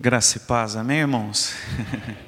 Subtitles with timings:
[0.00, 1.56] Graça e paz, amém, irmãos?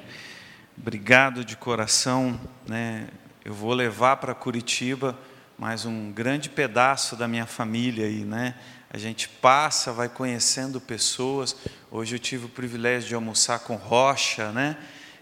[0.77, 2.37] Obrigado de coração,
[2.67, 3.07] né?
[3.45, 5.17] Eu vou levar para Curitiba
[5.57, 8.55] mais um grande pedaço da minha família aí, né?
[8.89, 11.55] A gente passa, vai conhecendo pessoas.
[11.89, 14.75] Hoje eu tive o privilégio de almoçar com Rocha, né?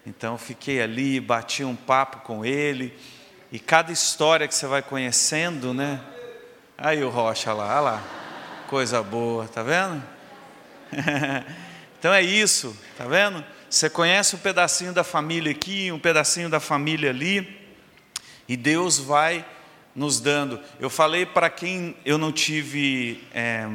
[0.04, 2.98] Então fiquei ali, bati um papo com ele.
[3.52, 6.02] E cada história que você vai conhecendo, né?
[6.76, 8.04] Aí o Rocha lá, olha lá.
[8.68, 10.02] Coisa boa, tá vendo?
[12.00, 13.44] Então é isso, tá vendo?
[13.70, 17.60] Você conhece um pedacinho da família aqui, um pedacinho da família ali,
[18.48, 19.46] e Deus vai
[19.94, 20.62] nos dando.
[20.80, 23.68] Eu falei para quem eu não tive é,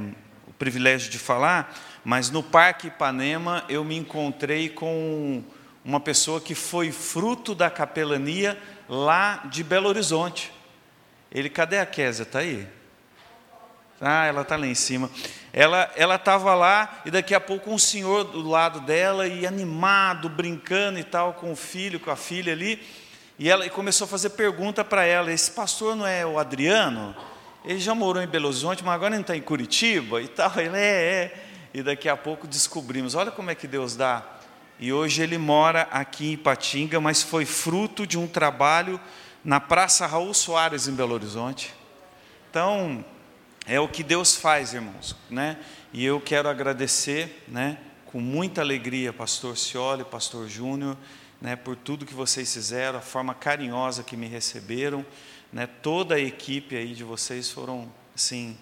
[0.47, 5.45] o privilégio de falar, mas no Parque Ipanema eu me encontrei com
[5.85, 10.51] uma pessoa que foi fruto da capelania lá de Belo Horizonte.
[11.31, 12.23] Ele, cadê a Késia?
[12.23, 12.67] Está aí?
[14.01, 15.11] Ah, ela está lá em cima.
[15.57, 20.99] Ela estava lá e daqui a pouco um senhor do lado dela e animado, brincando
[20.99, 22.83] e tal com o filho, com a filha ali.
[23.39, 27.15] E ela e começou a fazer pergunta para ela: esse pastor não é o Adriano?
[27.65, 30.53] Ele já morou em Belo Horizonte, mas agora ele está em Curitiba e tal.
[30.59, 31.45] Ele é, é.
[31.73, 34.25] E daqui a pouco descobrimos: olha como é que Deus dá.
[34.81, 39.01] E hoje ele mora aqui em Patinga, mas foi fruto de um trabalho
[39.45, 41.73] na Praça Raul Soares, em Belo Horizonte.
[42.51, 43.05] Então,
[43.67, 45.59] é o que Deus faz, irmãos, né?
[45.93, 50.97] E eu quero agradecer, né, com muita alegria, pastor Cioli, pastor Júnior,
[51.41, 55.05] né, por tudo que vocês fizeram, a forma carinhosa que me receberam,
[55.53, 55.67] né?
[55.67, 58.57] Toda a equipe aí de vocês foram assim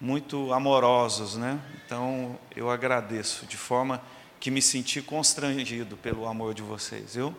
[0.00, 1.58] muito amorosos, né?
[1.84, 4.02] Então, eu agradeço de forma
[4.38, 7.34] que me senti constrangido pelo amor de vocês, viu?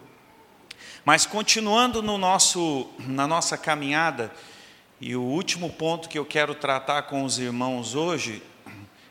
[1.05, 4.31] Mas continuando no nosso na nossa caminhada,
[4.99, 8.41] e o último ponto que eu quero tratar com os irmãos hoje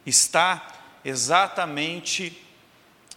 [0.04, 2.42] está exatamente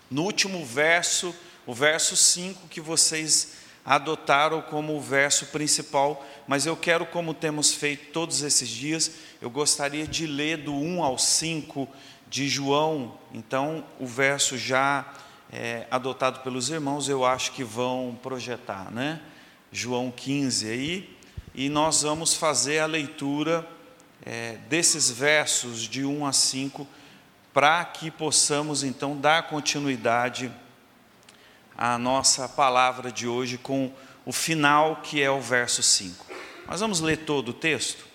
[0.09, 1.33] no último verso,
[1.65, 7.73] o verso 5 que vocês adotaram como o verso principal, mas eu quero, como temos
[7.73, 11.87] feito todos esses dias, eu gostaria de ler do 1 ao 5
[12.29, 15.11] de João, então o verso já
[15.51, 19.19] é, adotado pelos irmãos, eu acho que vão projetar, né?
[19.71, 21.18] João 15 aí,
[21.59, 23.67] e nós vamos fazer a leitura
[24.25, 26.87] é, desses versos de 1 a 5,
[27.53, 30.49] para que possamos então dar continuidade
[31.77, 33.91] à nossa palavra de hoje com
[34.25, 36.25] o final que é o verso 5.
[36.65, 38.05] Nós vamos ler todo o texto?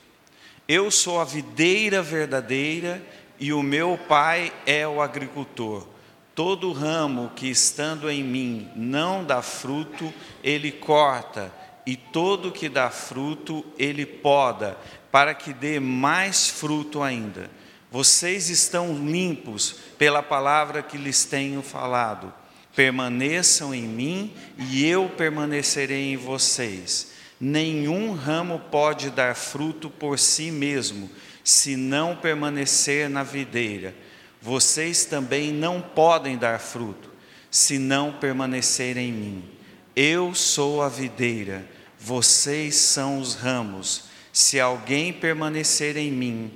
[0.66, 3.04] Eu sou a videira verdadeira
[3.38, 5.86] e o meu pai é o agricultor.
[6.34, 11.52] Todo ramo que estando em mim não dá fruto, ele corta
[11.86, 14.76] e todo que dá fruto ele poda,
[15.10, 17.50] para que dê mais fruto ainda.
[17.90, 22.32] Vocês estão limpos pela palavra que lhes tenho falado.
[22.74, 27.12] Permaneçam em mim e eu permanecerei em vocês.
[27.38, 31.08] Nenhum ramo pode dar fruto por si mesmo,
[31.44, 33.94] se não permanecer na videira.
[34.42, 37.10] Vocês também não podem dar fruto,
[37.50, 39.53] se não permanecerem em mim.
[39.96, 41.68] Eu sou a videira
[42.04, 44.04] vocês são os ramos.
[44.30, 46.52] Se alguém permanecer em mim,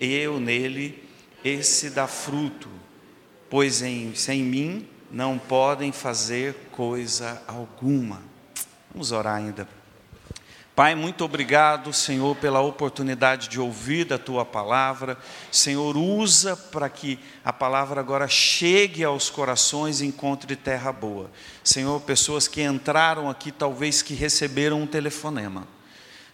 [0.00, 1.02] eu nele,
[1.44, 2.68] esse dá fruto,
[3.50, 8.22] pois em, sem mim não podem fazer coisa alguma.
[8.92, 9.66] Vamos orar ainda.
[10.74, 15.18] Pai, muito obrigado, Senhor, pela oportunidade de ouvir da tua palavra.
[15.50, 21.30] Senhor, usa para que a palavra agora chegue aos corações e encontre terra boa.
[21.62, 25.68] Senhor, pessoas que entraram aqui, talvez que receberam um telefonema.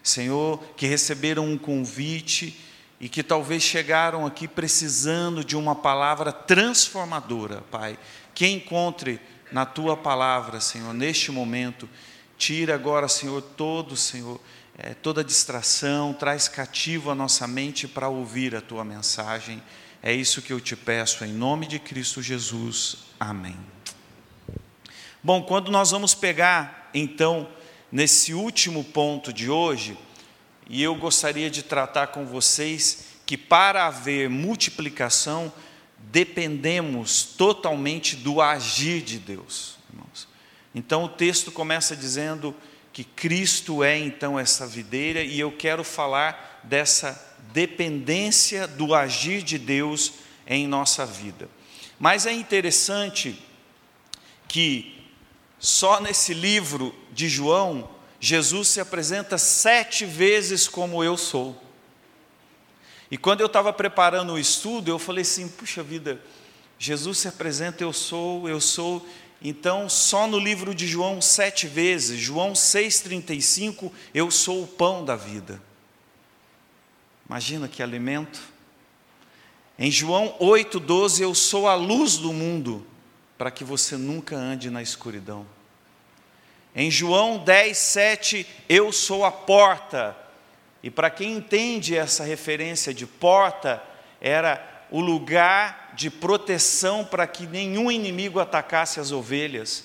[0.01, 2.57] Senhor, que receberam um convite
[2.97, 7.99] e que talvez chegaram aqui precisando de uma palavra transformadora, Pai.
[8.33, 9.19] Que encontre
[9.51, 11.89] na tua palavra, Senhor, neste momento
[12.39, 14.39] Tira agora, Senhor, todo, Senhor,
[14.77, 19.61] é, toda distração, traz cativo a nossa mente para ouvir a tua mensagem.
[20.01, 22.99] É isso que eu te peço, em nome de Cristo Jesus.
[23.19, 23.57] Amém.
[25.21, 27.45] Bom, quando nós vamos pegar, então,
[27.91, 29.97] nesse último ponto de hoje,
[30.69, 35.51] e eu gostaria de tratar com vocês que para haver multiplicação,
[35.97, 39.78] dependemos totalmente do agir de Deus.
[40.73, 42.55] Então o texto começa dizendo
[42.91, 49.57] que Cristo é então essa videira, e eu quero falar dessa dependência do agir de
[49.57, 50.13] Deus
[50.45, 51.49] em nossa vida.
[51.99, 53.41] Mas é interessante
[54.47, 54.99] que
[55.59, 57.89] só nesse livro de João,
[58.19, 61.61] Jesus se apresenta sete vezes como eu sou.
[63.11, 66.21] E quando eu estava preparando o estudo, eu falei assim: puxa vida,
[66.77, 69.05] Jesus se apresenta, eu sou, eu sou.
[69.41, 75.15] Então, só no livro de João sete vezes, João 6,35, eu sou o pão da
[75.15, 75.61] vida.
[77.25, 78.41] Imagina que alimento.
[79.77, 82.85] Em João 8,12, eu sou a luz do mundo,
[83.37, 85.45] para que você nunca ande na escuridão.
[86.75, 90.17] Em João 10, 7, eu sou a porta.
[90.83, 93.81] E para quem entende essa referência de porta,
[94.19, 99.83] era o lugar de proteção para que nenhum inimigo atacasse as ovelhas.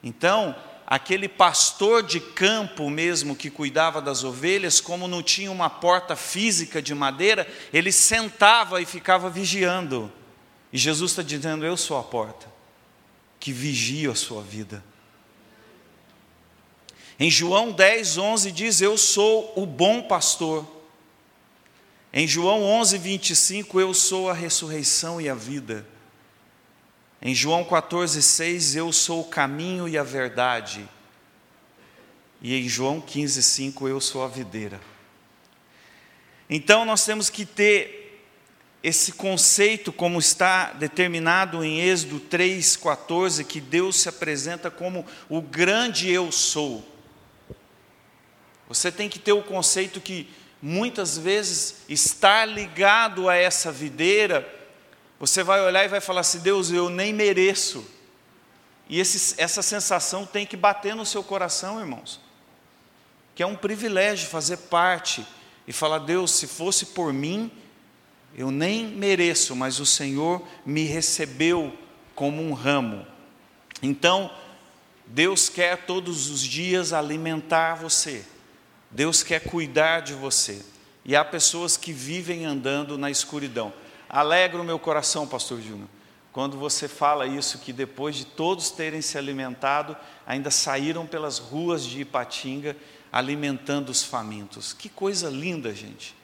[0.00, 0.54] Então,
[0.86, 6.80] aquele pastor de campo mesmo que cuidava das ovelhas, como não tinha uma porta física
[6.80, 10.12] de madeira, ele sentava e ficava vigiando.
[10.72, 12.46] E Jesus está dizendo: Eu sou a porta
[13.40, 14.84] que vigio a sua vida.
[17.18, 20.64] Em João 10, 11 diz: Eu sou o bom pastor.
[22.12, 25.86] Em João 11, 25, eu sou a ressurreição e a vida.
[27.22, 30.86] Em João 14, 6, eu sou o caminho e a verdade.
[32.42, 34.78] E em João 15, 5, eu sou a videira.
[36.50, 38.22] Então nós temos que ter
[38.82, 46.10] esse conceito, como está determinado em Êxodo 3,14, que Deus se apresenta como o grande
[46.10, 46.86] eu sou.
[48.68, 50.28] Você tem que ter o conceito que
[50.62, 54.48] muitas vezes estar ligado a essa videira,
[55.18, 57.84] você vai olhar e vai falar assim: Deus, eu nem mereço.
[58.88, 62.20] E esse, essa sensação tem que bater no seu coração, irmãos.
[63.34, 65.26] Que é um privilégio fazer parte
[65.66, 67.50] e falar: Deus, se fosse por mim,
[68.36, 71.76] eu nem mereço, mas o Senhor me recebeu
[72.14, 73.06] como um ramo.
[73.82, 74.30] Então,
[75.06, 78.24] Deus quer todos os dias alimentar você,
[78.92, 80.62] Deus quer cuidar de você.
[81.04, 83.72] E há pessoas que vivem andando na escuridão.
[84.08, 85.88] Alegra o meu coração, Pastor Júnior,
[86.32, 89.96] quando você fala isso, que depois de todos terem se alimentado,
[90.26, 92.76] ainda saíram pelas ruas de Ipatinga
[93.10, 94.72] alimentando os famintos.
[94.72, 96.14] Que coisa linda, gente.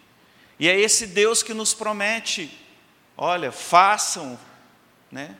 [0.58, 2.50] E é esse Deus que nos promete:
[3.16, 4.38] olha, façam,
[5.10, 5.36] né?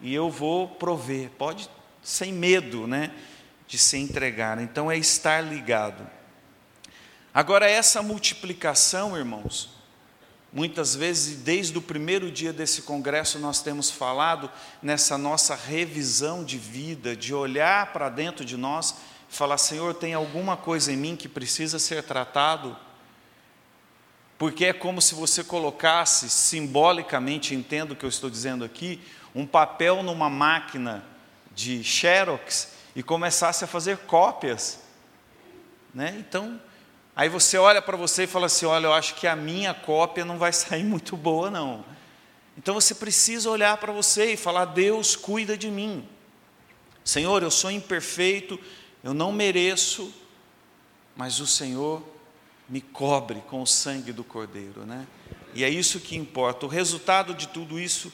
[0.00, 1.30] E eu vou prover.
[1.30, 1.68] Pode
[2.02, 3.12] sem medo, né?
[3.66, 4.60] De se entregar.
[4.60, 6.06] Então é estar ligado.
[7.34, 9.70] Agora, essa multiplicação, irmãos,
[10.52, 14.50] muitas vezes, desde o primeiro dia desse congresso, nós temos falado
[14.82, 18.94] nessa nossa revisão de vida, de olhar para dentro de nós,
[19.28, 22.76] falar: Senhor, tem alguma coisa em mim que precisa ser tratado?
[24.42, 29.00] porque é como se você colocasse, simbolicamente, entendo o que eu estou dizendo aqui,
[29.32, 31.04] um papel numa máquina
[31.54, 34.80] de Xerox e começasse a fazer cópias.
[35.94, 36.16] Né?
[36.18, 36.60] Então,
[37.14, 40.24] aí você olha para você e fala assim: olha, eu acho que a minha cópia
[40.24, 41.84] não vai sair muito boa, não.
[42.56, 46.08] Então você precisa olhar para você e falar: Deus cuida de mim.
[47.04, 48.58] Senhor, eu sou imperfeito,
[49.02, 50.12] eu não mereço,
[51.16, 52.02] mas o Senhor
[52.68, 55.06] me cobre com o sangue do Cordeiro, né?
[55.54, 56.64] E é isso que importa.
[56.64, 58.12] O resultado de tudo isso,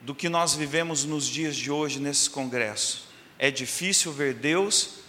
[0.00, 3.06] do que nós vivemos nos dias de hoje nesse congresso,
[3.38, 5.01] é difícil ver Deus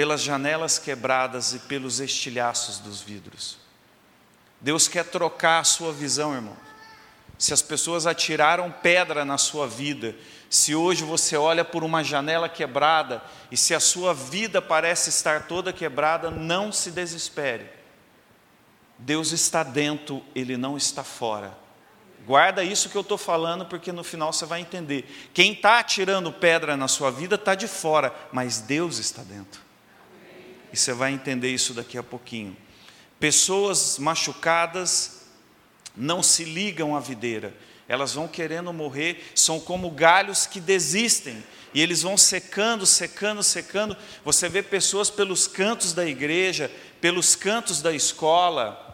[0.00, 3.58] pelas janelas quebradas e pelos estilhaços dos vidros.
[4.58, 6.56] Deus quer trocar a sua visão, irmão.
[7.36, 10.16] Se as pessoas atiraram pedra na sua vida,
[10.48, 15.46] se hoje você olha por uma janela quebrada e se a sua vida parece estar
[15.46, 17.68] toda quebrada, não se desespere
[18.96, 21.54] Deus está dentro, Ele não está fora.
[22.26, 25.30] Guarda isso que eu estou falando, porque no final você vai entender.
[25.34, 29.68] Quem está atirando pedra na sua vida está de fora, mas Deus está dentro.
[30.72, 32.56] E você vai entender isso daqui a pouquinho.
[33.18, 35.22] Pessoas machucadas
[35.96, 37.54] não se ligam à videira,
[37.88, 41.42] elas vão querendo morrer, são como galhos que desistem,
[41.74, 43.96] e eles vão secando, secando, secando.
[44.24, 48.90] Você vê pessoas pelos cantos da igreja, pelos cantos da escola,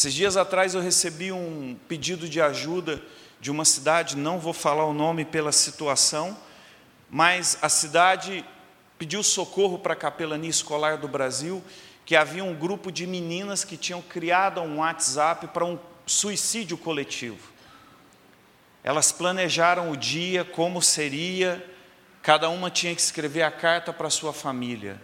[0.00, 3.02] esses dias atrás eu recebi um pedido de ajuda
[3.40, 6.36] de uma cidade, não vou falar o nome pela situação,
[7.10, 8.42] mas a cidade
[9.00, 11.64] pediu socorro para a capelania escolar do Brasil,
[12.04, 17.50] que havia um grupo de meninas que tinham criado um WhatsApp para um suicídio coletivo.
[18.84, 21.66] Elas planejaram o dia, como seria,
[22.20, 25.00] cada uma tinha que escrever a carta para sua família.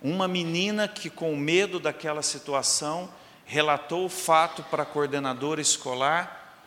[0.00, 3.12] Uma menina que, com medo daquela situação,
[3.44, 6.64] relatou o fato para a coordenadora escolar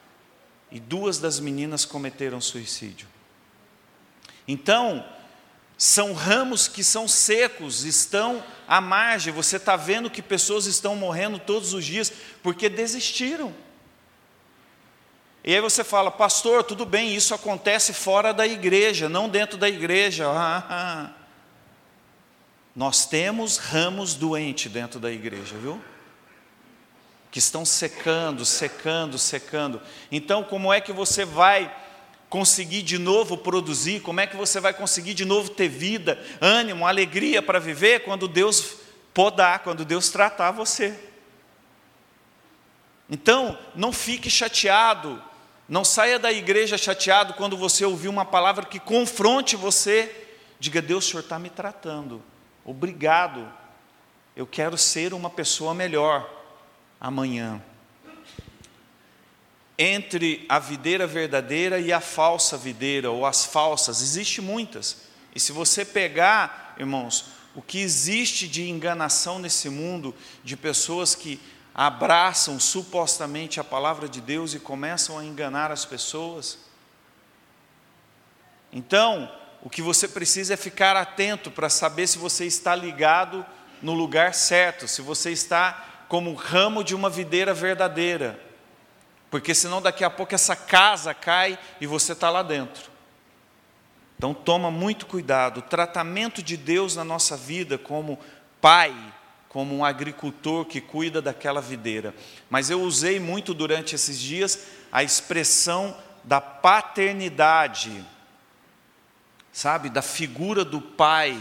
[0.69, 3.07] e duas das meninas cometeram suicídio.
[4.45, 5.05] Então,
[5.79, 9.33] são ramos que são secos, estão à margem.
[9.33, 12.11] Você está vendo que pessoas estão morrendo todos os dias
[12.43, 13.55] porque desistiram.
[15.41, 19.69] E aí você fala, pastor, tudo bem, isso acontece fora da igreja, não dentro da
[19.69, 20.27] igreja.
[20.27, 21.09] Ah, ah.
[22.75, 25.81] Nós temos ramos doentes dentro da igreja, viu?
[27.31, 29.81] Que estão secando, secando, secando.
[30.11, 31.73] Então, como é que você vai
[32.29, 34.01] conseguir de novo produzir?
[34.01, 38.27] Como é que você vai conseguir de novo ter vida, ânimo, alegria para viver quando
[38.27, 38.75] Deus
[39.13, 40.97] podar, quando Deus tratar você?
[43.09, 45.21] Então, não fique chateado,
[45.67, 50.27] não saia da igreja chateado quando você ouvir uma palavra que confronte você.
[50.59, 52.21] Diga, Deus, o Senhor está me tratando.
[52.63, 53.51] Obrigado.
[54.35, 56.29] Eu quero ser uma pessoa melhor
[57.01, 57.61] amanhã.
[59.81, 65.03] Entre a videira verdadeira e a falsa videira, ou as falsas, existe muitas.
[65.33, 71.39] E se você pegar, irmãos, o que existe de enganação nesse mundo, de pessoas que
[71.73, 76.57] abraçam supostamente a palavra de Deus e começam a enganar as pessoas.
[78.73, 79.31] Então,
[79.61, 83.45] o que você precisa é ficar atento para saber se você está ligado
[83.81, 88.48] no lugar certo, se você está como ramo de uma videira verdadeira,
[89.29, 92.89] porque senão daqui a pouco essa casa cai e você está lá dentro.
[94.17, 95.59] Então toma muito cuidado.
[95.59, 98.19] O tratamento de Deus na nossa vida como
[98.59, 98.93] pai,
[99.47, 102.13] como um agricultor que cuida daquela videira.
[102.49, 108.05] Mas eu usei muito durante esses dias a expressão da paternidade,
[109.53, 111.39] sabe, da figura do pai.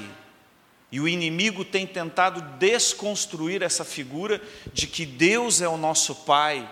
[0.92, 4.40] E o inimigo tem tentado desconstruir essa figura
[4.72, 6.70] de que Deus é o nosso pai,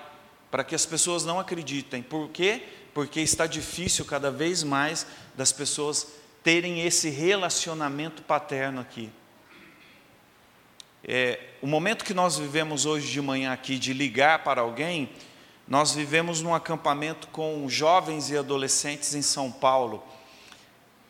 [0.56, 2.02] para que as pessoas não acreditem.
[2.02, 2.62] Por quê?
[2.94, 6.06] Porque está difícil cada vez mais das pessoas
[6.42, 9.10] terem esse relacionamento paterno aqui.
[11.04, 15.10] É, o momento que nós vivemos hoje de manhã aqui, de ligar para alguém,
[15.68, 20.02] nós vivemos num acampamento com jovens e adolescentes em São Paulo.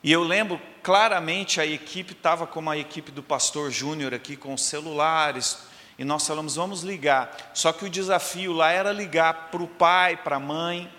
[0.02, 4.56] E eu lembro claramente a equipe estava como a equipe do pastor Júnior aqui com
[4.56, 5.58] celulares,
[5.98, 7.50] e nós falamos, vamos ligar.
[7.54, 10.92] Só que o desafio lá era ligar para o pai, para a mãe,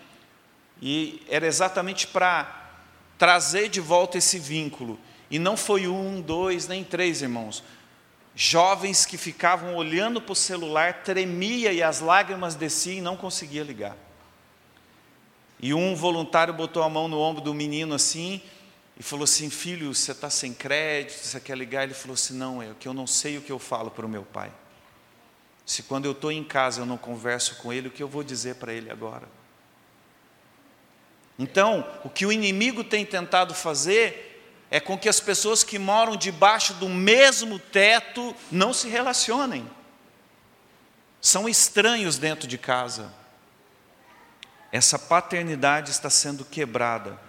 [0.81, 2.69] e era exatamente para
[3.17, 4.99] trazer de volta esse vínculo.
[5.29, 7.63] E não foi um, dois, nem três irmãos
[8.37, 13.63] jovens que ficavam olhando para o celular, tremia e as lágrimas desciam e não conseguia
[13.63, 13.97] ligar.
[15.59, 18.39] E um voluntário botou a mão no ombro do menino assim
[18.95, 21.83] e falou assim: Filho, você está sem crédito, você quer ligar?
[21.83, 24.09] Ele falou assim: Não, é que eu não sei o que eu falo para o
[24.09, 24.51] meu pai.
[25.67, 28.23] Se quando eu estou em casa eu não converso com ele, o que eu vou
[28.23, 29.27] dizer para ele agora?
[31.37, 36.15] Então, o que o inimigo tem tentado fazer é com que as pessoas que moram
[36.15, 39.69] debaixo do mesmo teto não se relacionem.
[41.19, 43.13] São estranhos dentro de casa.
[44.71, 47.19] Essa paternidade está sendo quebrada.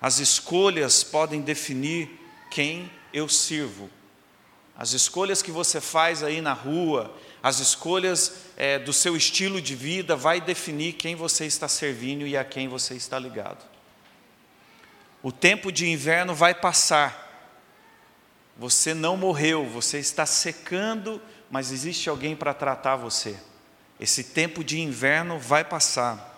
[0.00, 2.08] As escolhas podem definir
[2.48, 3.90] quem eu sirvo.
[4.76, 7.12] As escolhas que você faz aí na rua,
[7.42, 12.36] as escolhas é, do seu estilo de vida, vai definir quem você está servindo e
[12.36, 13.64] a quem você está ligado.
[15.22, 17.26] O tempo de inverno vai passar.
[18.56, 23.38] Você não morreu, você está secando, mas existe alguém para tratar você.
[24.00, 26.36] Esse tempo de inverno vai passar.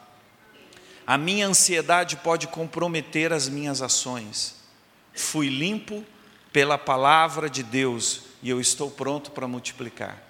[1.06, 4.56] A minha ansiedade pode comprometer as minhas ações.
[5.14, 6.04] Fui limpo
[6.52, 10.29] pela palavra de Deus e eu estou pronto para multiplicar.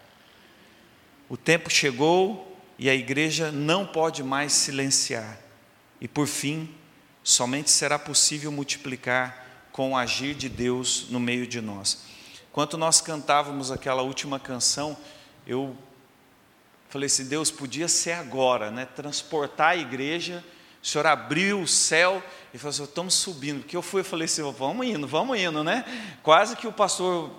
[1.30, 5.38] O tempo chegou e a igreja não pode mais silenciar.
[6.00, 6.74] E por fim,
[7.22, 12.02] somente será possível multiplicar com o agir de Deus no meio de nós.
[12.50, 14.96] Enquanto nós cantávamos aquela última canção,
[15.46, 15.76] eu
[16.88, 18.84] falei assim: Deus, podia ser agora, né?
[18.84, 20.44] transportar a igreja.
[20.82, 22.20] O Senhor abriu o céu
[22.52, 23.60] e falou assim: estamos subindo.
[23.60, 25.84] Porque eu fui e falei assim: vamos indo, vamos indo, né?
[26.24, 27.30] Quase que o pastor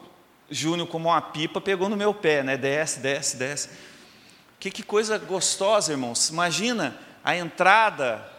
[0.51, 2.57] Júnior, como uma pipa, pegou no meu pé, né?
[2.57, 3.69] Desce, desce, desce.
[4.59, 6.29] Que, que coisa gostosa, irmãos.
[6.29, 8.29] Imagina a entrada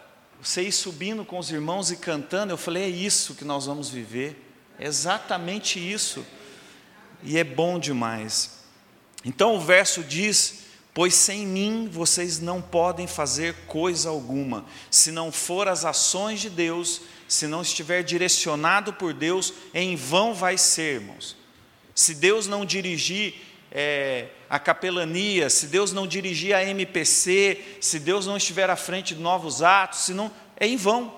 [0.41, 3.89] você ir subindo com os irmãos e cantando, eu falei, é isso que nós vamos
[3.89, 4.45] viver,
[4.77, 6.25] é exatamente isso,
[7.23, 8.59] e é bom demais.
[9.23, 15.31] Então o verso diz: Pois sem mim vocês não podem fazer coisa alguma, se não
[15.31, 21.01] for as ações de Deus, se não estiver direcionado por Deus, em vão vai ser,
[21.01, 21.37] irmãos.
[21.95, 23.35] Se Deus não dirigir
[23.71, 29.15] é, a capelania, se Deus não dirigir a MPC, se Deus não estiver à frente
[29.15, 31.13] de novos atos, se não, é em vão.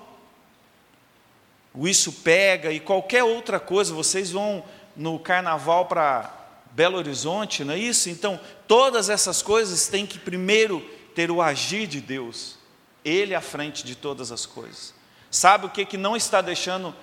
[1.74, 4.64] O Isso Pega e qualquer outra coisa, vocês vão
[4.96, 6.34] no carnaval para
[6.70, 8.08] Belo Horizonte, não é isso?
[8.08, 10.80] Então, todas essas coisas têm que primeiro
[11.14, 12.56] ter o agir de Deus.
[13.04, 14.94] Ele à frente de todas as coisas.
[15.30, 16.94] Sabe o que, que não está deixando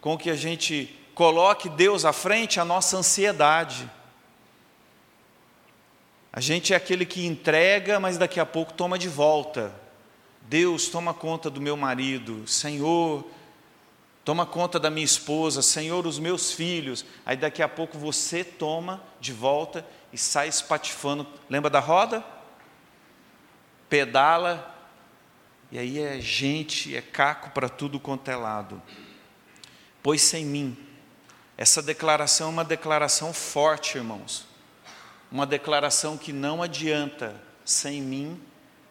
[0.00, 2.58] com que a gente coloque Deus à frente?
[2.58, 3.90] A nossa ansiedade.
[6.32, 9.70] A gente é aquele que entrega, mas daqui a pouco toma de volta.
[10.40, 12.48] Deus, toma conta do meu marido.
[12.48, 13.22] Senhor,
[14.24, 15.60] toma conta da minha esposa.
[15.60, 17.04] Senhor, os meus filhos.
[17.26, 21.26] Aí daqui a pouco você toma de volta e sai espatifando.
[21.50, 22.24] Lembra da roda?
[23.90, 24.74] Pedala.
[25.70, 28.80] E aí é gente, é caco para tudo quanto é lado.
[30.02, 30.86] Pois sem mim.
[31.60, 34.50] Essa declaração é uma declaração forte, irmãos
[35.30, 38.40] uma declaração que não adianta, sem mim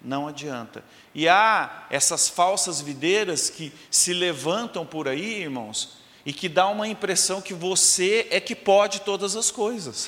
[0.01, 0.83] não adianta.
[1.13, 6.87] E há essas falsas videiras que se levantam por aí, irmãos, e que dá uma
[6.87, 10.07] impressão que você é que pode todas as coisas.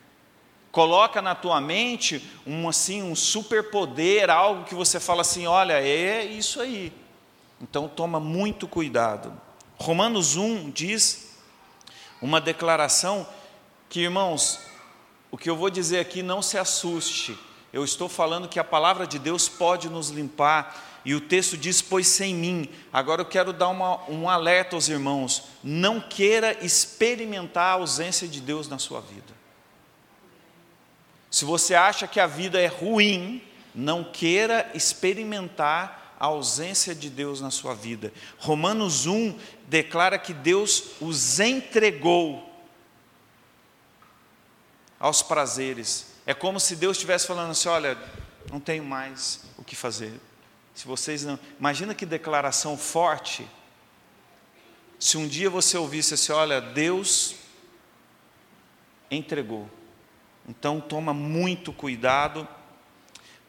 [0.70, 6.24] Coloca na tua mente um assim, um superpoder, algo que você fala assim, olha, é
[6.24, 6.92] isso aí.
[7.60, 9.32] Então toma muito cuidado.
[9.78, 11.33] Romanos 1 diz
[12.24, 13.28] uma declaração
[13.86, 14.60] que, irmãos,
[15.30, 17.38] o que eu vou dizer aqui, não se assuste.
[17.70, 21.02] Eu estou falando que a palavra de Deus pode nos limpar.
[21.04, 22.66] E o texto diz: Pois sem mim.
[22.90, 28.40] Agora eu quero dar uma, um alerta aos irmãos: não queira experimentar a ausência de
[28.40, 29.34] Deus na sua vida.
[31.30, 33.42] Se você acha que a vida é ruim,
[33.74, 38.10] não queira experimentar a ausência de Deus na sua vida.
[38.38, 39.38] Romanos 1
[39.68, 42.50] declara que Deus os entregou
[44.98, 46.14] aos prazeres.
[46.26, 47.98] É como se Deus estivesse falando assim: olha,
[48.50, 50.18] não tenho mais o que fazer.
[50.74, 51.38] Se vocês não.
[51.58, 53.48] Imagina que declaração forte.
[54.98, 57.36] Se um dia você ouvisse assim: olha, Deus
[59.10, 59.68] entregou.
[60.48, 62.46] Então toma muito cuidado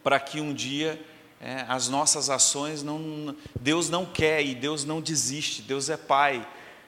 [0.04, 1.04] para que um dia
[1.46, 3.36] é, as nossas ações não.
[3.60, 5.62] Deus não quer e Deus não desiste.
[5.62, 6.48] Deus é Pai.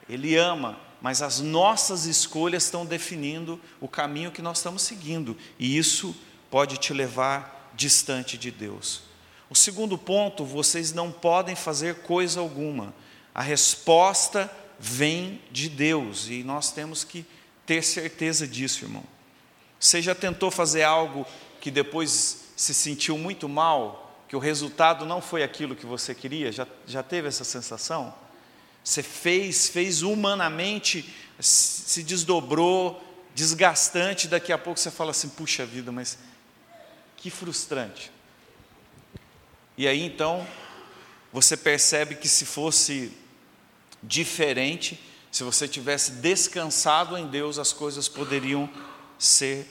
[0.10, 5.78] Ele ama mas as nossas escolhas estão definindo o caminho que nós estamos seguindo, e
[5.78, 6.15] isso
[6.50, 9.02] pode te levar distante de Deus.
[9.50, 12.93] O segundo ponto, vocês não podem fazer coisa alguma.
[13.34, 17.26] A resposta vem de Deus, e nós temos que
[17.65, 19.04] ter certeza disso, irmão.
[19.80, 21.26] Você já tentou fazer algo
[21.62, 26.52] que depois se sentiu muito mal, que o resultado não foi aquilo que você queria?
[26.52, 28.13] Já, já teve essa sensação?
[28.84, 33.02] Você fez, fez humanamente, se desdobrou,
[33.36, 36.18] desgastante, daqui a pouco você fala assim: puxa vida, mas
[37.16, 38.12] que frustrante.
[39.78, 40.46] E aí então,
[41.32, 43.12] você percebe que se fosse
[44.02, 45.00] diferente,
[45.32, 48.70] se você tivesse descansado em Deus, as coisas poderiam
[49.20, 49.68] ser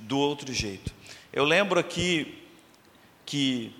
[0.00, 0.92] do outro jeito.
[1.32, 2.44] Eu lembro aqui
[3.24, 3.74] que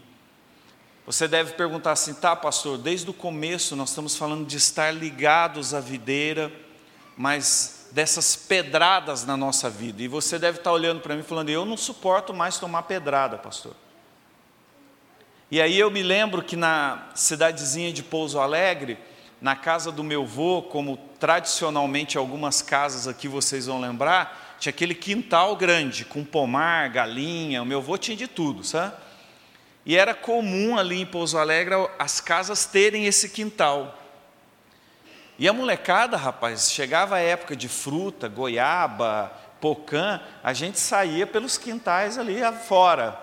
[1.10, 2.78] você deve perguntar assim, tá, pastor?
[2.78, 6.52] Desde o começo nós estamos falando de estar ligados à videira,
[7.16, 10.00] mas dessas pedradas na nossa vida.
[10.04, 13.74] E você deve estar olhando para mim falando, eu não suporto mais tomar pedrada, pastor.
[15.50, 18.96] E aí eu me lembro que na cidadezinha de Pouso Alegre,
[19.40, 24.94] na casa do meu avô, como tradicionalmente algumas casas aqui vocês vão lembrar, tinha aquele
[24.94, 29.09] quintal grande, com pomar, galinha, o meu avô tinha de tudo, sabe?
[29.84, 33.98] E era comum ali em Pouso Alegre as casas terem esse quintal.
[35.38, 41.56] E a molecada, rapaz, chegava a época de fruta, goiaba, pocã, a gente saía pelos
[41.56, 43.18] quintais ali fora.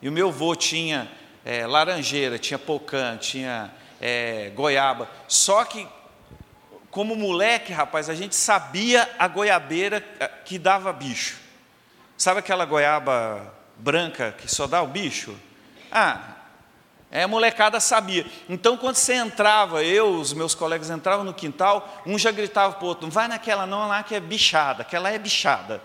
[0.00, 1.10] E o meu avô tinha
[1.44, 5.08] é, laranjeira, tinha pocã, tinha é, goiaba.
[5.26, 5.88] Só que,
[6.90, 11.38] como moleque, rapaz, a gente sabia a goiabeira é, que dava bicho.
[12.16, 15.36] Sabe aquela goiaba branca que só dá o bicho?
[15.90, 16.36] Ah,
[17.10, 18.26] é, a molecada sabia.
[18.48, 22.84] Então, quando você entrava, eu, os meus colegas entravam no quintal, um já gritava para
[22.84, 25.80] o outro: não vai naquela não, lá que é bichada, aquela é bichada.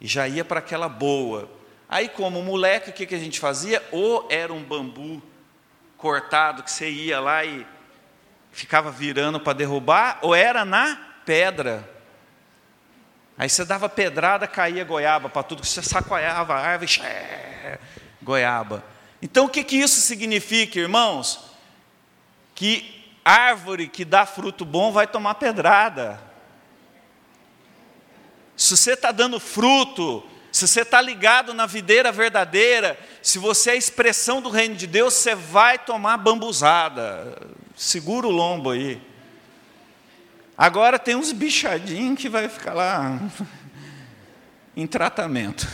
[0.00, 1.48] E já ia para aquela boa.
[1.88, 3.82] Aí, como moleque, o que, que a gente fazia?
[3.92, 5.22] Ou era um bambu
[5.96, 7.66] cortado que você ia lá e
[8.52, 11.88] ficava virando para derrubar, ou era na pedra.
[13.36, 16.90] Aí você dava pedrada, caía goiaba para tudo, você sacoalhava a árvore,
[18.22, 18.84] goiaba.
[19.22, 21.50] Então o que, que isso significa, irmãos?
[22.54, 26.20] Que árvore que dá fruto bom vai tomar pedrada.
[28.56, 33.72] Se você está dando fruto, se você está ligado na videira verdadeira, se você é
[33.74, 37.38] a expressão do reino de Deus, você vai tomar bambuzada.
[37.76, 39.00] Segura o lombo aí.
[40.56, 43.18] Agora tem uns bichadinhos que vai ficar lá
[44.76, 45.66] em tratamento.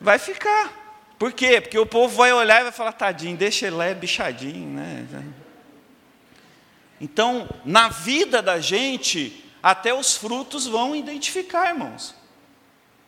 [0.00, 0.85] Vai ficar.
[1.18, 1.60] Por quê?
[1.60, 5.06] Porque o povo vai olhar e vai falar, tadinho, deixa ele lá, é bichadinho, né?
[7.00, 12.14] Então, na vida da gente, até os frutos vão identificar, irmãos.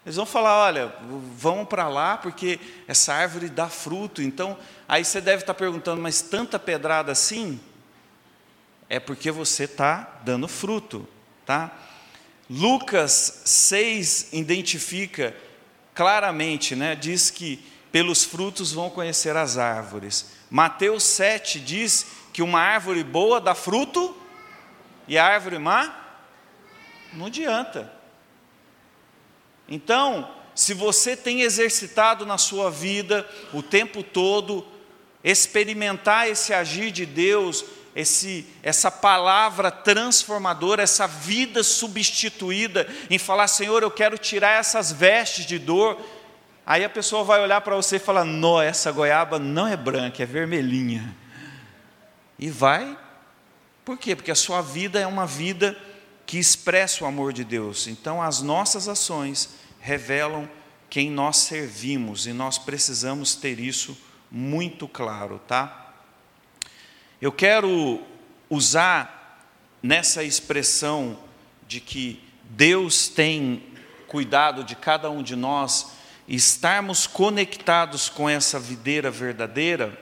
[0.04, 0.92] Eles vão falar: olha,
[1.36, 4.22] vão para lá porque essa árvore dá fruto.
[4.22, 7.60] Então, aí você deve estar perguntando, mas tanta pedrada assim?
[8.88, 11.06] É porque você está dando fruto,
[11.44, 11.70] tá?
[12.48, 15.36] Lucas 6 identifica
[15.94, 16.94] claramente, né?
[16.94, 20.32] Diz que pelos frutos vão conhecer as árvores.
[20.50, 24.16] Mateus 7 diz que uma árvore boa dá fruto
[25.06, 26.06] e a árvore má
[27.12, 27.92] não adianta.
[29.68, 34.66] Então, se você tem exercitado na sua vida o tempo todo,
[35.22, 43.82] experimentar esse agir de Deus, esse, essa palavra transformadora, essa vida substituída, em falar, Senhor,
[43.82, 46.00] eu quero tirar essas vestes de dor.
[46.70, 50.22] Aí a pessoa vai olhar para você e falar: Não, essa goiaba não é branca,
[50.22, 51.16] é vermelhinha.
[52.38, 52.94] E vai,
[53.86, 54.14] por quê?
[54.14, 55.74] Porque a sua vida é uma vida
[56.26, 57.86] que expressa o amor de Deus.
[57.86, 60.46] Então, as nossas ações revelam
[60.90, 63.96] quem nós servimos e nós precisamos ter isso
[64.30, 65.94] muito claro, tá?
[67.18, 68.02] Eu quero
[68.50, 69.48] usar
[69.82, 71.18] nessa expressão
[71.66, 73.62] de que Deus tem
[74.06, 75.97] cuidado de cada um de nós,
[76.28, 79.98] estarmos conectados com essa videira verdadeira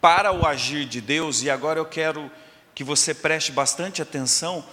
[0.00, 2.30] para o agir de Deus, e agora eu quero
[2.74, 4.64] que você preste bastante atenção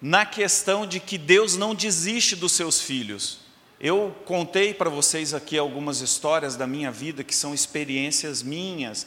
[0.00, 3.40] na questão de que Deus não desiste dos seus filhos.
[3.80, 9.06] Eu contei para vocês aqui algumas histórias da minha vida que são experiências minhas,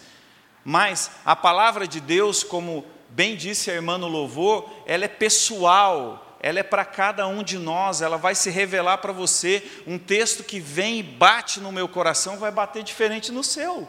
[0.64, 6.29] mas a palavra de Deus, como bem disse a irmã no louvor, ela é pessoal,
[6.42, 9.82] ela é para cada um de nós, ela vai se revelar para você.
[9.86, 13.88] Um texto que vem e bate no meu coração vai bater diferente no seu.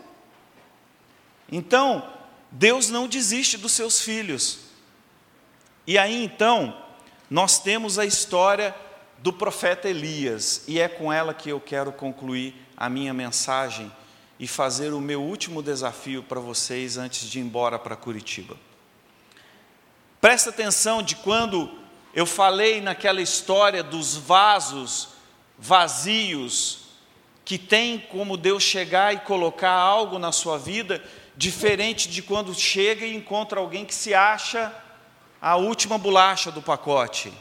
[1.50, 2.12] Então,
[2.50, 4.60] Deus não desiste dos seus filhos.
[5.86, 6.76] E aí então,
[7.28, 8.74] nós temos a história
[9.18, 13.92] do profeta Elias, e é com ela que eu quero concluir a minha mensagem
[14.38, 18.56] e fazer o meu último desafio para vocês antes de ir embora para Curitiba.
[20.20, 21.79] Presta atenção de quando
[22.14, 25.10] eu falei naquela história dos vasos
[25.58, 26.78] vazios,
[27.44, 31.02] que tem como Deus chegar e colocar algo na sua vida,
[31.36, 34.72] diferente de quando chega e encontra alguém que se acha
[35.40, 37.32] a última bolacha do pacote.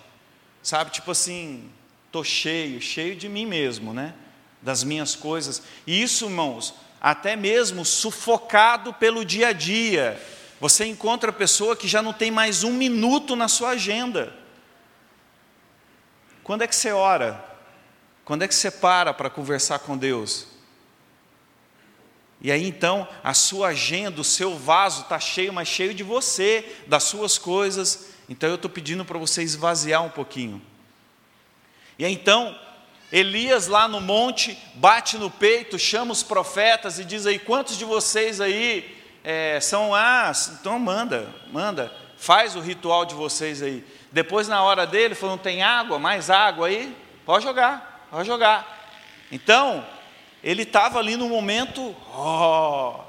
[0.62, 1.70] Sabe, tipo assim,
[2.12, 4.14] tô cheio, cheio de mim mesmo, né?
[4.62, 5.62] Das minhas coisas.
[5.88, 10.22] E isso, irmãos, até mesmo sufocado pelo dia a dia.
[10.60, 14.34] Você encontra a pessoa que já não tem mais um minuto na sua agenda.
[16.50, 17.46] Quando é que você ora?
[18.26, 20.48] Quando é que você para para conversar com Deus?
[22.42, 26.78] E aí então a sua agenda, o seu vaso está cheio, mas cheio de você,
[26.88, 28.08] das suas coisas.
[28.28, 30.60] Então eu estou pedindo para você esvaziar um pouquinho.
[32.00, 32.60] E aí então,
[33.12, 37.86] Elias lá no monte, bate no peito, chama os profetas e diz aí: quantos de
[37.86, 43.86] vocês aí é, são, ah, então manda, manda, faz o ritual de vocês aí.
[44.12, 46.96] Depois na hora dele, falou: não tem água, mais água aí?
[47.26, 48.78] Pode jogar, pode jogar.
[49.32, 49.86] Então,
[50.44, 53.06] ele estava ali no momento, ó.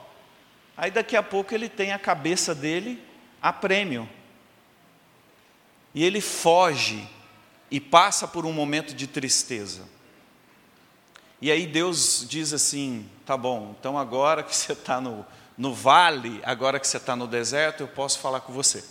[0.77, 3.03] Aí daqui a pouco ele tem a cabeça dele
[3.41, 4.09] a prêmio.
[5.95, 7.09] E ele foge
[7.71, 9.83] e passa por um momento de tristeza.
[11.41, 15.25] E aí Deus diz assim: tá bom, então agora que você está no,
[15.57, 18.85] no vale, agora que você está no deserto, eu posso falar com você.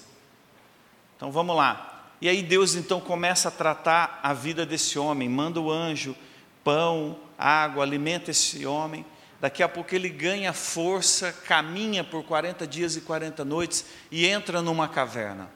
[1.16, 1.89] Então vamos lá.
[2.22, 6.16] E aí Deus então começa a tratar a vida desse homem, manda o anjo,
[6.64, 9.06] pão, água, alimenta esse homem.
[9.40, 14.62] Daqui a pouco ele ganha força, caminha por 40 dias e 40 noites e entra
[14.62, 15.50] numa caverna.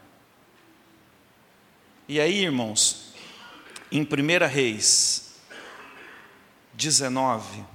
[2.07, 3.13] E aí, irmãos,
[3.91, 5.35] em 1 Reis
[6.73, 7.65] 19,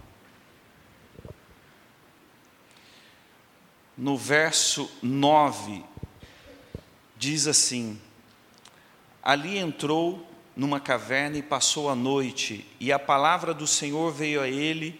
[3.96, 5.84] no verso 9,
[7.16, 8.00] diz assim:
[9.28, 14.48] Ali entrou numa caverna e passou a noite, e a palavra do Senhor veio a
[14.48, 14.98] ele,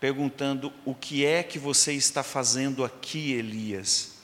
[0.00, 4.16] perguntando: O que é que você está fazendo aqui, Elias?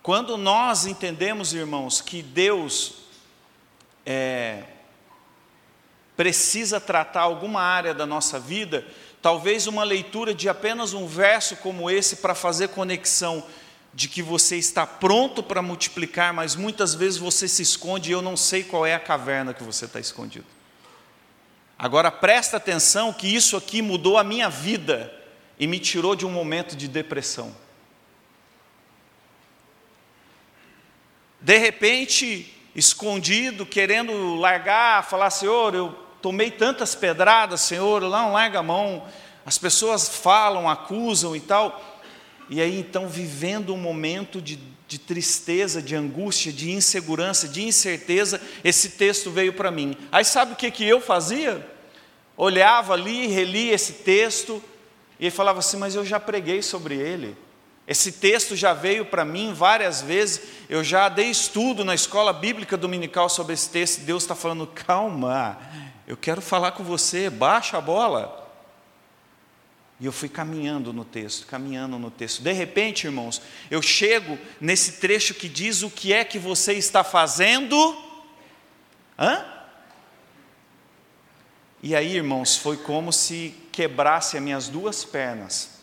[0.00, 2.98] Quando nós entendemos, irmãos, que Deus
[4.06, 4.62] é,
[6.16, 8.86] precisa tratar alguma área da nossa vida,
[9.20, 13.44] talvez uma leitura de apenas um verso como esse para fazer conexão
[13.96, 18.20] de que você está pronto para multiplicar, mas muitas vezes você se esconde e eu
[18.20, 20.44] não sei qual é a caverna que você está escondido.
[21.78, 25.10] Agora presta atenção que isso aqui mudou a minha vida
[25.58, 27.56] e me tirou de um momento de depressão.
[31.40, 38.62] De repente, escondido, querendo largar, falar: Senhor, eu tomei tantas pedradas, Senhor, não larga a
[38.62, 39.08] mão.
[39.46, 41.95] As pessoas falam, acusam e tal.
[42.48, 48.40] E aí então, vivendo um momento de, de tristeza, de angústia, de insegurança, de incerteza,
[48.62, 49.96] esse texto veio para mim.
[50.12, 51.66] Aí sabe o que, que eu fazia?
[52.36, 54.62] Olhava ali, relia esse texto,
[55.18, 57.36] e falava assim: Mas eu já preguei sobre ele.
[57.86, 62.76] Esse texto já veio para mim várias vezes, eu já dei estudo na escola bíblica
[62.76, 64.00] dominical sobre esse texto.
[64.00, 65.58] Deus está falando: calma,
[66.06, 68.45] eu quero falar com você, baixa a bola.
[69.98, 72.42] E eu fui caminhando no texto, caminhando no texto.
[72.42, 77.02] De repente, irmãos, eu chego nesse trecho que diz o que é que você está
[77.02, 77.96] fazendo.
[79.18, 79.44] Hã?
[81.82, 85.76] E aí, irmãos, foi como se quebrasse as minhas duas pernas.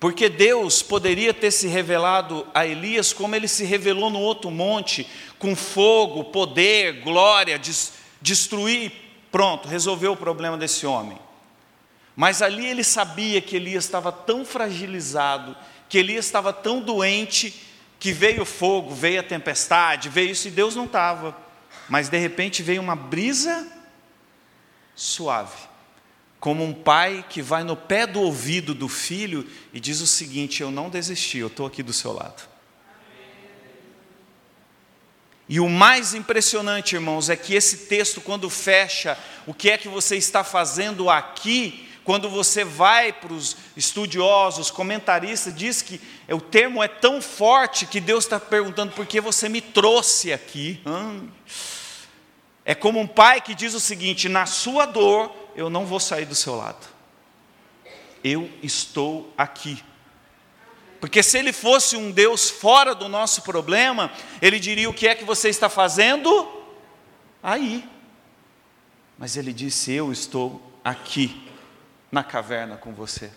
[0.00, 5.06] Porque Deus poderia ter se revelado a Elias como ele se revelou no outro monte,
[5.38, 7.60] com fogo, poder, glória,
[8.20, 8.90] destruir,
[9.30, 11.16] pronto, resolveu o problema desse homem.
[12.14, 15.56] Mas ali ele sabia que Elias estava tão fragilizado,
[15.88, 17.54] que Elias estava tão doente,
[17.98, 21.36] que veio o fogo, veio a tempestade, veio isso e Deus não estava.
[21.88, 23.66] Mas de repente veio uma brisa
[24.94, 25.72] suave
[26.42, 30.60] como um pai que vai no pé do ouvido do filho e diz o seguinte:
[30.60, 32.42] Eu não desisti, eu estou aqui do seu lado.
[35.48, 39.86] E o mais impressionante, irmãos, é que esse texto, quando fecha, o que é que
[39.86, 46.82] você está fazendo aqui, quando você vai para os estudiosos, comentaristas, diz que o termo
[46.82, 50.80] é tão forte que Deus está perguntando por que você me trouxe aqui.
[52.64, 56.24] É como um pai que diz o seguinte: na sua dor, eu não vou sair
[56.24, 56.86] do seu lado.
[58.22, 59.82] Eu estou aqui.
[61.00, 65.14] Porque se ele fosse um Deus fora do nosso problema, ele diria: O que é
[65.14, 66.48] que você está fazendo?
[67.42, 67.84] Aí.
[69.18, 71.51] Mas ele disse: Eu estou aqui,
[72.12, 73.32] na caverna com você.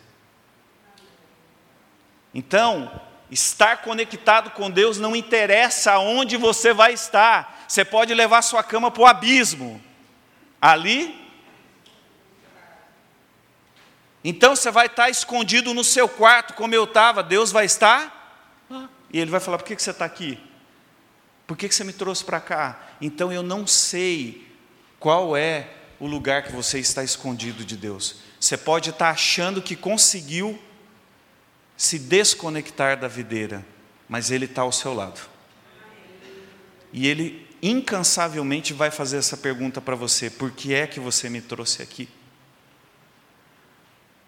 [2.34, 8.62] Então, estar conectado com Deus não interessa aonde você vai estar, você pode levar sua
[8.62, 9.82] cama para o abismo,
[10.62, 11.26] ali
[14.28, 18.66] então você vai estar escondido no seu quarto, como eu estava, Deus vai estar,
[19.14, 20.40] e Ele vai falar: por que você está aqui?
[21.46, 22.88] Por que você me trouxe para cá?
[23.00, 24.52] Então eu não sei
[25.00, 28.16] qual é o lugar que você está escondido de Deus.
[28.46, 30.62] Você pode estar achando que conseguiu
[31.76, 33.66] se desconectar da videira,
[34.08, 35.20] mas Ele está ao seu lado.
[36.94, 41.42] E Ele incansavelmente vai fazer essa pergunta para você: por que é que você me
[41.42, 42.08] trouxe aqui?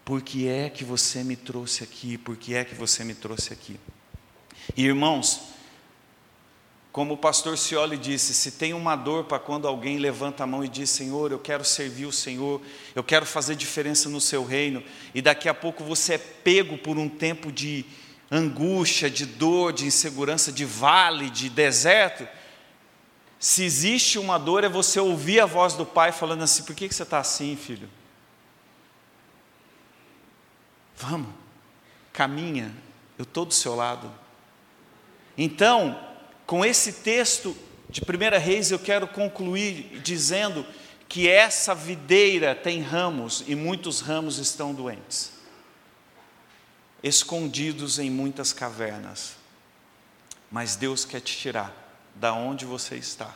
[0.04, 2.18] Por que é que você me trouxe aqui?
[2.18, 3.80] Por que é que você me trouxe aqui?
[4.76, 5.42] E, irmãos,
[6.98, 10.66] como o pastor Cioli disse, se tem uma dor para quando alguém levanta a mão
[10.66, 12.60] e diz: Senhor, eu quero servir o Senhor,
[12.96, 14.84] eu quero fazer diferença no seu reino,
[15.14, 17.86] e daqui a pouco você é pego por um tempo de
[18.32, 22.28] angústia, de dor, de insegurança, de vale, de deserto.
[23.40, 26.92] Se existe uma dor, é você ouvir a voz do Pai falando assim: Por que
[26.92, 27.88] você está assim, filho?
[30.96, 31.30] Vamos,
[32.12, 32.74] caminha,
[33.20, 34.12] eu estou do seu lado.
[35.38, 36.07] Então,
[36.48, 37.56] com esse texto
[37.90, 40.66] de 1 Reis, eu quero concluir dizendo
[41.08, 45.34] que essa videira tem ramos e muitos ramos estão doentes,
[47.04, 49.36] escondidos em muitas cavernas.
[50.50, 51.74] Mas Deus quer te tirar
[52.16, 53.36] da onde você está.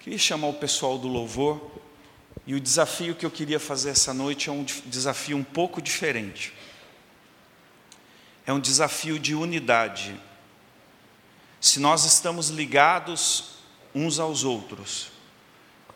[0.00, 1.72] Queria chamar o pessoal do louvor.
[2.46, 6.54] E o desafio que eu queria fazer essa noite é um desafio um pouco diferente.
[8.46, 10.14] É um desafio de unidade.
[11.60, 13.56] Se nós estamos ligados
[13.94, 15.08] uns aos outros,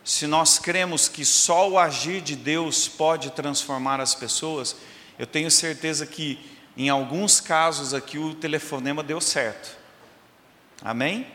[0.05, 4.77] se nós cremos que só o agir de Deus pode transformar as pessoas,
[5.19, 6.39] eu tenho certeza que
[6.77, 9.77] em alguns casos aqui o telefonema deu certo.
[10.83, 11.27] Amém?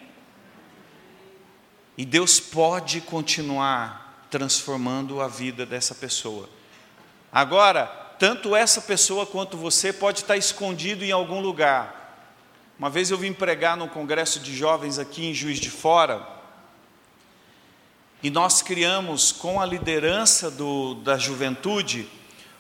[1.98, 6.50] E Deus pode continuar transformando a vida dessa pessoa.
[7.32, 7.86] Agora,
[8.18, 12.05] tanto essa pessoa quanto você pode estar escondido em algum lugar.
[12.78, 16.28] Uma vez eu vim pregar num congresso de jovens aqui em Juiz de Fora,
[18.22, 22.08] e nós criamos com a liderança do, da juventude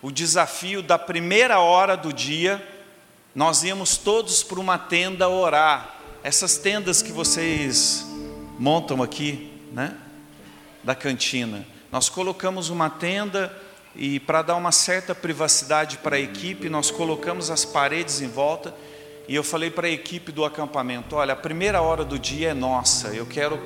[0.06, 2.64] o desafio da primeira hora do dia,
[3.34, 5.96] nós íamos todos para uma tenda orar.
[6.24, 8.06] Essas tendas que vocês
[8.60, 9.98] montam aqui, né?
[10.84, 11.66] da cantina.
[11.92, 13.52] Nós colocamos uma tenda
[13.96, 18.76] e para dar uma certa privacidade para a equipe, nós colocamos as paredes em volta.
[19.28, 22.54] E eu falei para a equipe do acampamento: olha, a primeira hora do dia é
[22.54, 23.60] nossa, eu quero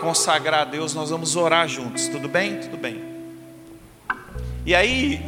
[0.00, 2.60] consagrar a Deus, nós vamos orar juntos, tudo bem?
[2.60, 3.02] Tudo bem.
[4.64, 5.20] E aí,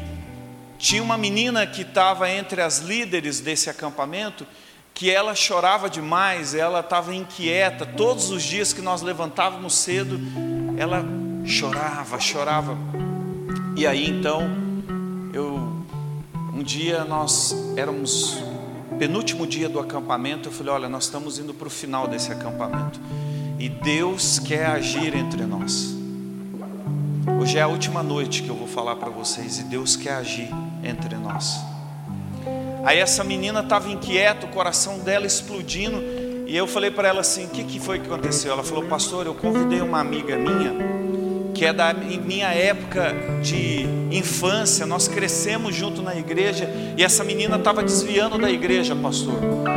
[0.78, 4.46] tinha uma menina que estava entre as líderes desse acampamento,
[4.94, 10.20] que ela chorava demais, ela estava inquieta, todos os dias que nós levantávamos cedo,
[10.76, 11.04] ela
[11.44, 12.76] chorava, chorava.
[13.76, 14.50] E aí então,
[15.32, 15.84] eu,
[16.52, 18.42] um dia nós éramos
[19.00, 23.00] penúltimo dia do acampamento, eu falei: olha, nós estamos indo para o final desse acampamento.
[23.58, 25.94] E Deus quer agir entre nós.
[27.40, 30.50] Hoje é a última noite que eu vou falar para vocês, e Deus quer agir
[30.84, 31.56] entre nós.
[32.84, 36.02] Aí essa menina estava inquieta, o coração dela explodindo,
[36.46, 38.52] e eu falei para ela assim: o que, que foi que aconteceu?
[38.52, 40.99] Ela falou: Pastor, eu convidei uma amiga minha
[41.60, 47.56] que é da minha época de infância, nós crescemos junto na igreja e essa menina
[47.56, 49.34] estava desviando da igreja, pastor.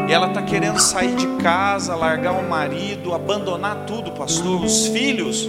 [0.08, 5.46] E ela está querendo sair de casa, largar o marido, abandonar tudo, pastor, os filhos.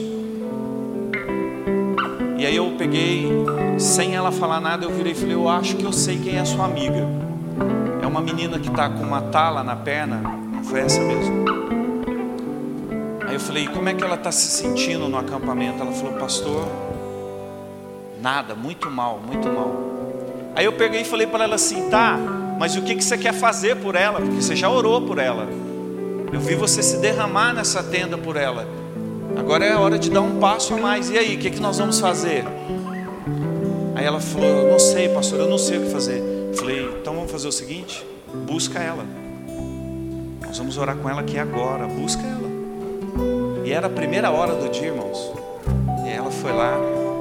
[2.36, 3.28] E aí eu peguei,
[3.78, 6.44] sem ela falar nada, eu virei e falei: Eu acho que eu sei quem é
[6.44, 7.06] sua amiga.
[8.02, 10.20] É uma menina que está com uma tala na perna,
[10.64, 11.83] foi essa mesmo.
[13.34, 15.82] Aí eu falei, como é que ela está se sentindo no acampamento?
[15.82, 16.68] Ela falou, pastor,
[18.22, 19.74] nada, muito mal, muito mal.
[20.54, 22.16] Aí eu peguei e falei para ela assim, tá,
[22.60, 24.20] mas o que, que você quer fazer por ela?
[24.20, 25.48] Porque você já orou por ela.
[26.32, 28.68] Eu vi você se derramar nessa tenda por ela.
[29.36, 31.10] Agora é a hora de dar um passo a mais.
[31.10, 32.44] E aí, o que, que nós vamos fazer?
[33.96, 36.22] Aí ela falou, eu não sei, pastor, eu não sei o que fazer.
[36.52, 38.06] Eu falei, então vamos fazer o seguinte:
[38.46, 39.04] busca ela.
[40.46, 42.43] Nós vamos orar com ela aqui agora, busca ela.
[43.64, 45.32] E era a primeira hora do dia, irmãos.
[46.04, 46.78] E ela foi lá,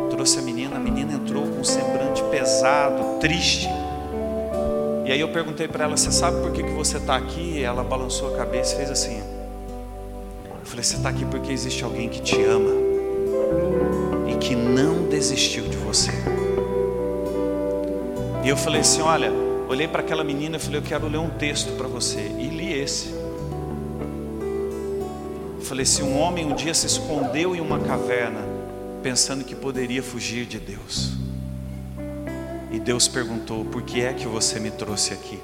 [0.09, 3.69] trouxe a menina, a menina entrou com um semblante pesado, triste.
[5.05, 7.59] E aí eu perguntei para ela: Você sabe por que, que você está aqui?
[7.59, 9.19] E ela balançou a cabeça e fez assim.
[9.19, 12.71] Eu falei: Você está aqui porque existe alguém que te ama
[14.27, 16.11] e que não desistiu de você.
[18.43, 19.31] E eu falei assim: Olha,
[19.69, 22.19] olhei para aquela menina e falei: Eu quero ler um texto para você.
[22.37, 23.22] E li esse.
[25.63, 28.41] Falei: se um homem um dia se escondeu em uma caverna,
[29.01, 31.13] pensando que poderia fugir de Deus,
[32.69, 35.39] e Deus perguntou: por que é que você me trouxe aqui?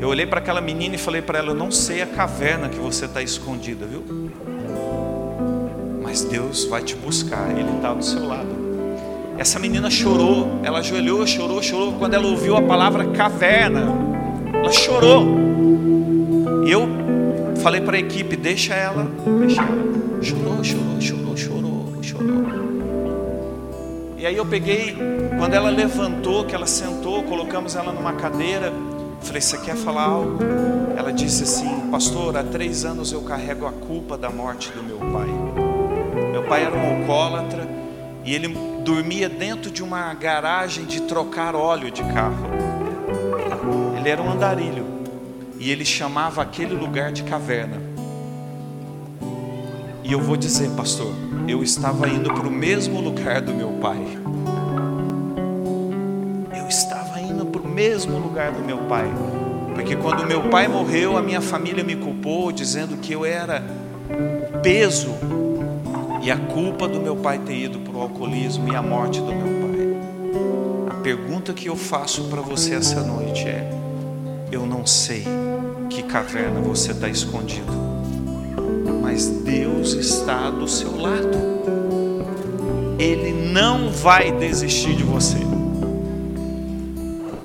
[0.00, 2.78] Eu olhei para aquela menina e falei para ela: eu não sei a caverna que
[2.78, 4.04] você está escondida, viu?
[6.02, 8.62] Mas Deus vai te buscar, Ele está do seu lado.
[9.36, 11.94] Essa menina chorou, ela ajoelhou, chorou, chorou.
[11.94, 13.92] Quando ela ouviu a palavra caverna,
[14.52, 15.26] ela chorou.
[16.64, 17.01] E eu
[17.62, 19.06] Falei para a equipe, deixa ela.
[20.20, 22.44] Chorou, chorou, chorou, chorou, chorou.
[24.18, 24.96] E aí eu peguei,
[25.38, 28.72] quando ela levantou, que ela sentou, colocamos ela numa cadeira.
[29.20, 30.38] Falei, você quer falar algo?
[30.96, 34.98] Ela disse assim, pastor, há três anos eu carrego a culpa da morte do meu
[34.98, 35.28] pai.
[36.32, 37.68] Meu pai era um alcoólatra
[38.24, 38.48] e ele
[38.84, 42.48] dormia dentro de uma garagem de trocar óleo de carro.
[43.96, 44.91] Ele era um andarilho
[45.62, 47.76] e ele chamava aquele lugar de caverna.
[50.02, 51.14] E eu vou dizer, pastor,
[51.46, 54.04] eu estava indo para o mesmo lugar do meu pai.
[56.58, 59.08] Eu estava indo para o mesmo lugar do meu pai.
[59.72, 63.62] Porque quando meu pai morreu, a minha família me culpou, dizendo que eu era
[64.10, 65.14] o peso
[66.24, 69.32] e a culpa do meu pai ter ido para o alcoolismo e a morte do
[69.32, 70.98] meu pai.
[70.98, 73.70] A pergunta que eu faço para você essa noite é:
[74.50, 75.51] eu não sei
[75.92, 77.70] que caverna você está escondido,
[79.02, 81.38] mas Deus está do seu lado,
[82.98, 85.36] Ele não vai desistir de você.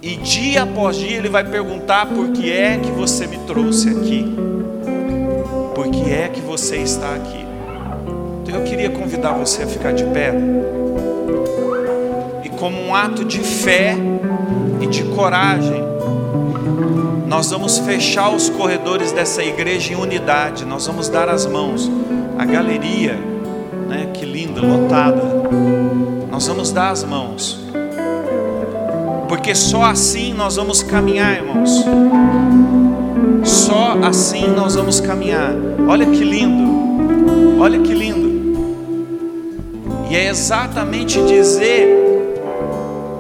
[0.02, 4.34] E dia após dia Ele vai perguntar por que é que você me trouxe aqui,
[5.76, 7.46] por que é que você está aqui.
[8.44, 10.32] Então eu queria convidar você a ficar de pé
[12.46, 13.94] e como um ato de fé
[14.80, 15.88] e de coragem
[17.28, 21.92] nós vamos fechar os corredores dessa igreja em unidade, nós vamos dar as mãos.
[22.38, 23.19] A galeria,
[23.90, 25.21] né, que linda, lotada.
[26.32, 27.60] Nós vamos dar as mãos.
[29.28, 31.84] Porque só assim nós vamos caminhar, irmãos.
[33.44, 35.52] Só assim nós vamos caminhar.
[35.86, 37.60] Olha que lindo.
[37.60, 38.28] Olha que lindo.
[40.10, 41.90] E é exatamente dizer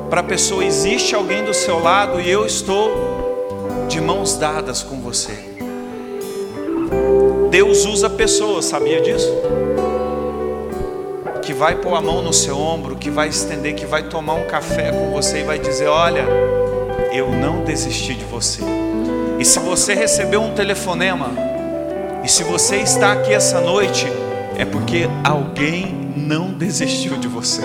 [0.09, 3.06] para a pessoa: existe alguém do seu lado e eu estou
[3.87, 5.37] de mãos dadas com você.
[7.49, 9.31] Deus usa pessoas, sabia disso?
[11.47, 14.43] que vai pôr a mão no seu ombro, que vai estender, que vai tomar um
[14.43, 16.25] café com você e vai dizer: Olha,
[17.13, 18.61] eu não desisti de você.
[19.39, 21.29] E se você recebeu um telefonema,
[22.21, 24.05] e se você está aqui essa noite,
[24.57, 27.61] é porque alguém não desistiu de você.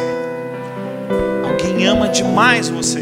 [1.45, 3.01] Alguém ama demais você.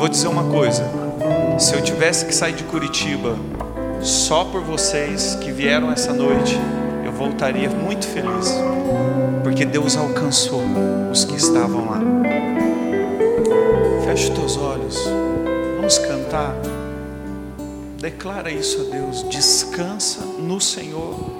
[0.00, 0.82] Vou dizer uma coisa:
[1.58, 3.36] se eu tivesse que sair de Curitiba
[4.00, 6.58] só por vocês que vieram essa noite,
[7.04, 8.50] eu voltaria muito feliz,
[9.42, 10.62] porque Deus alcançou
[11.12, 12.00] os que estavam lá.
[14.06, 14.96] Feche teus olhos,
[15.76, 16.54] vamos cantar.
[17.98, 21.39] Declara isso a Deus, descansa no Senhor.